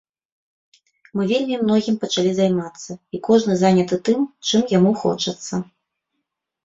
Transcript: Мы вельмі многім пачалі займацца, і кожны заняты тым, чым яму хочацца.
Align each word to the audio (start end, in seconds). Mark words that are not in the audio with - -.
Мы 1.17 1.23
вельмі 1.31 1.59
многім 1.65 1.95
пачалі 2.05 2.31
займацца, 2.39 2.91
і 3.17 3.21
кожны 3.29 3.53
заняты 3.63 3.95
тым, 4.09 4.19
чым 4.49 4.61
яму 4.77 4.91
хочацца. 5.03 5.55